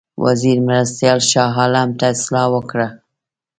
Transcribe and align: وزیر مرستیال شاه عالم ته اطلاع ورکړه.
وزیر 0.23 0.57
مرستیال 0.67 1.19
شاه 1.31 1.53
عالم 1.61 1.89
ته 1.97 2.05
اطلاع 2.13 2.47
ورکړه. 2.51 2.87